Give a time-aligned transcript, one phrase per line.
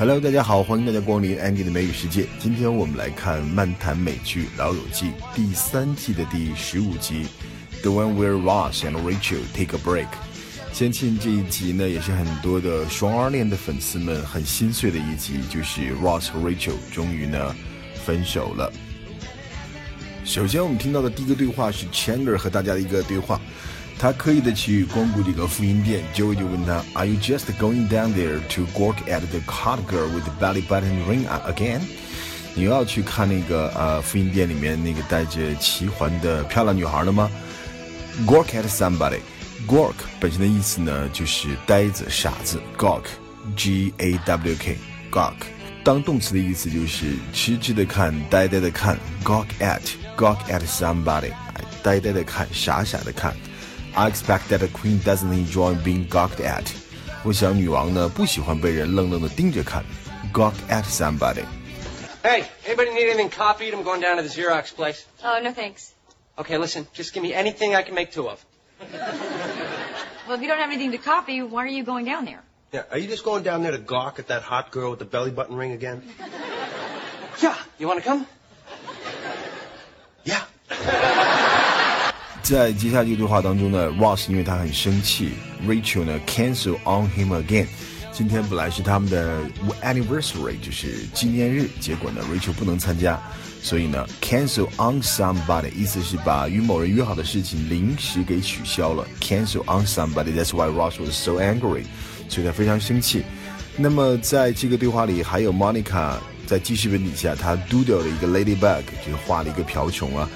[0.00, 2.24] Hello，大家好，欢迎大家光临 Andy 的美语世界。
[2.38, 7.26] 今天我们来看漫谈美剧《老友记》第三季的第十五集
[7.82, 10.06] ，The one where Ross and Rachel take a break。
[10.72, 17.52] 相信这一集呢，也是很多的双儿恋的粉丝们很心碎的一集，就是 Ross 和 Rachel 终于呢
[18.04, 18.72] 分手了。
[20.24, 23.40] 首先，我们听到的第一个对话是 Chandler 和大家的一个对话。
[23.98, 30.62] 他刻意的去光顾这个复印店，Joey 就问他：“Are you just going down there to gawk at the card girl with the belly
[30.62, 31.80] button ring again？”
[32.54, 37.28] 你又要去看那个呃复印店里面那个带着奇环的漂亮女孩了吗
[38.24, 45.34] ？Gawk at somebody，gawk 本身的意思呢就是呆子、傻子，gawk，G A W K，gawk
[45.82, 51.32] 当动词的意思就是痴痴的看、呆呆的看，gawk at，gawk at somebody，
[51.82, 53.34] 呆呆的看、傻傻的看。
[53.97, 56.65] I expect that the queen doesn't enjoy being gawked at。
[57.23, 59.83] 我想女王呢不喜欢被人愣愣的盯着看，
[60.33, 63.73] gawk at somebody。Hey, anybody need anything copied?
[63.73, 65.03] I'm going down to the Xerox place.
[65.23, 65.91] Oh, no thanks.
[66.37, 68.43] Okay, listen, just give me anything I can make two of.
[70.27, 72.41] Well, if you don't have anything to copy, why are you going down there?
[72.71, 75.05] Yeah, are you just going down there to gawk at that hot girl with the
[75.05, 76.01] belly button ring again?
[77.41, 78.25] Yeah, you want to come?
[82.48, 85.32] 在接下来这个对话当中呢，Ross 因为他很生气
[85.66, 87.66] ，Rachel 呢 cancel on him again。
[88.10, 89.42] 今天本来是他们的
[89.82, 93.20] anniversary，就是纪念日，结果呢 Rachel 不能参加，
[93.62, 99.06] 所以呢 cancel on somebody，意思是把与某人约好的事情临时给取消了。
[99.20, 101.82] cancel on somebody，that's why Ross was so angry，
[102.30, 103.24] 所以他非常生气。
[103.76, 106.14] 那么在这个对话里，还有 Monica
[106.46, 110.26] 在记事本底下，他 doodle 了一个 ladybug，就是画了一个瓢虫啊。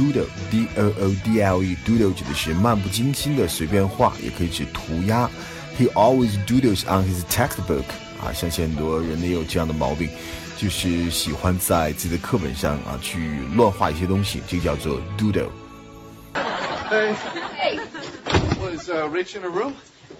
[0.00, 5.30] Doodle, D O O D L E, doodle 指的是漫不经心的随便画，也可以指涂鸦。
[5.78, 7.84] He always doodles on his textbook
[8.20, 10.08] 啊，相信很多人也有这样的毛病，
[10.56, 17.14] 就是喜欢在自己的课本上啊去乱画一些东西，这个叫做 doodle。Hey,
[17.58, 17.80] Hey.
[18.60, 19.74] was uh, Rich in her room?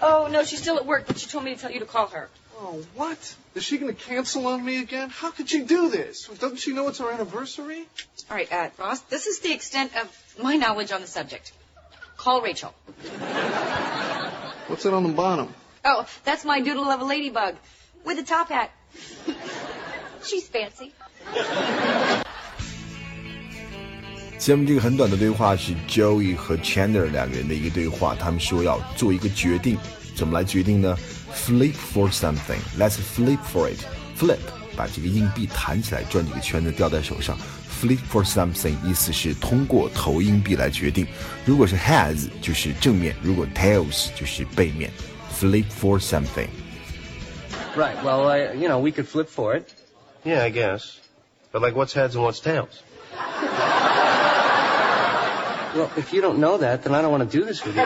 [0.00, 2.08] Oh, no, she's still at work, but she told me to tell you to call
[2.08, 2.28] her.
[2.58, 3.18] Oh, what?
[3.54, 5.10] Is she going to cancel on me again?
[5.10, 6.28] How could she do this?
[6.38, 7.86] Doesn't she know it's our anniversary?
[8.30, 10.08] All right, uh, Ross, this is the extent of
[10.42, 11.52] my knowledge on the subject.
[12.16, 12.72] Call Rachel.
[14.68, 15.48] What's it on the bottom?
[15.84, 17.56] Oh, that's my doodle of a ladybug
[18.04, 18.70] with a top hat.
[20.22, 20.92] She's fancy.
[24.38, 29.78] 下面这个很短的对话是 Joey 和 Chandler 两个人的一个对话，他们说要做一个决定，
[30.16, 30.96] 怎么来决定呢
[31.36, 32.60] ？Flip for something.
[32.78, 33.78] Let's flip for it.
[34.16, 34.38] Flip，
[34.76, 37.36] 把这个硬币弹起来，转几个圈子，吊在手上。
[37.80, 41.06] Flip for something 意思是通过投硬币来决定。
[41.44, 44.90] 如果是 heads 就是正面，如果 tails 就是背面。
[45.40, 46.48] Flip for something.
[47.74, 49.72] Right, well, I, you know, we could flip for it.
[50.24, 50.98] Yeah, I guess.
[51.52, 52.82] But like, what's heads and what's tails?
[55.74, 57.82] Well, if you don't know that, then I don't want to do this with you.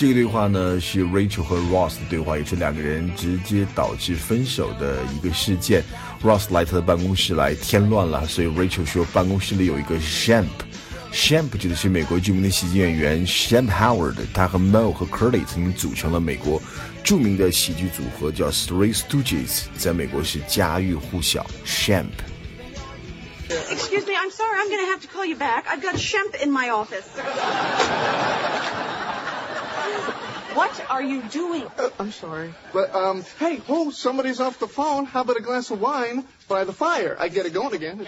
[0.00, 5.82] 这个对话呢是 Rachel 和 Ross 的对话，也是两个人直接导致分手的一个事件。
[6.22, 16.60] Ross 来他的办公室来添乱了，所以 Rachel 说办公室里有一个 Shamp。Shamp 指的是美国着名的喜剧演员 Shamp Howard，他和 Moe 和 Curly 曾经组成了美国
[17.02, 21.46] 着名的喜剧组合叫 Three Stooges，在美国是家喻户晓。
[21.64, 22.10] Shamp。
[23.70, 24.58] Excuse me, I'm sorry.
[24.58, 25.64] I'm going to have to call you back.
[25.68, 27.06] I've got Shemp in my office.
[31.01, 31.63] What are you doing?
[31.77, 32.53] Uh, I'm sorry.
[32.73, 35.05] But, um, hey, oh, somebody's off the phone.
[35.05, 37.15] How about a glass of wine by the fire?
[37.19, 38.05] I get it going again.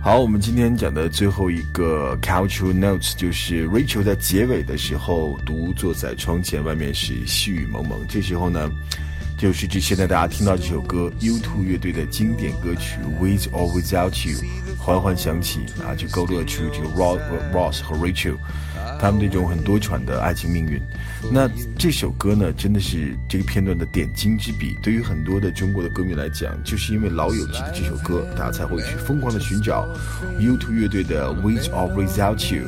[0.00, 8.06] 好，我们今天讲的最后一个 cultural notes 就是 Rachel 在结尾的时候独坐在窗前，外面是细雨蒙蒙。
[8.06, 8.70] 这时候呢，
[9.36, 14.38] 就是这现在大家听到这首歌 U2 乐队的经典歌曲 With or Without You
[14.78, 17.18] 缓缓响起啊，就勾勒出这个 Ross
[17.52, 18.36] Ross 和 Rachel
[18.98, 20.80] 他们那种很多舛的爱情命运。
[21.32, 21.48] 那
[21.78, 24.76] 这首歌呢，真的是这个片段的点睛之笔。
[24.82, 29.88] 对于很多的中国的歌迷来讲，就是因为《老友记》的这首歌，大家才会去疯狂的寻找
[30.38, 32.66] U2 乐队的 With of Without You。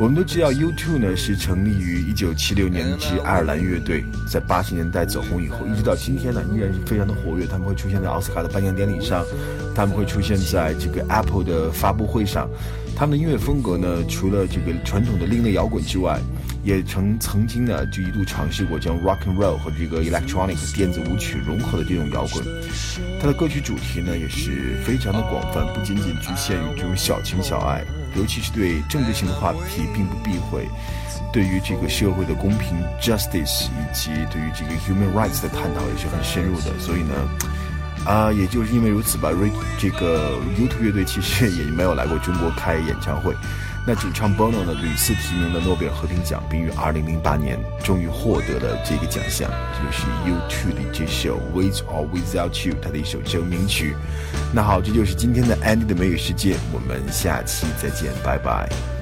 [0.00, 7.46] 我们都知道 U2 呢是成立于1976年一支爱尔兰乐队，在80年代走红以后，一直到今天呢依然是非常的活跃。
[7.46, 9.22] 他们会出现在奥斯卡的颁奖典礼上，
[9.74, 12.48] 他们会出现在这个 Apple 的发布会上。
[12.96, 16.18] 他们的音乐风格呢，除了这个传统的另类摇滚之外，
[16.64, 22.42] 也曾曾经呢就一度尝试过将 rock and roll 和这个 electronic 电子舞曲融合的这种摇滚。
[23.20, 27.84] 它的歌曲主题呢也是非常的广泛，不仅仅局限于这种小情小爱，
[28.16, 30.68] 尤其是对政治性的话题并不避讳。
[31.32, 36.76] 对于这个社会的公平 justice 以及对于这个 human rights 的探讨也是很深入的。
[36.80, 37.14] 所以呢，
[38.04, 39.30] 啊，也就是因为如此吧
[39.78, 43.32] 这个 YouTube 乐队其实也没有来过中国开演唱会。
[43.86, 49.50] 那主唱 Bono 呢，屡次提名了诺贝尔和平奖，并于2008年终于获得了这个奖项。
[49.72, 53.96] 这就是 You Two》的这首 With or Without You，他的一首成名曲。
[54.52, 58.99] 那好，这就是今天的 Andy 的美语世界，我们下期再见，拜拜。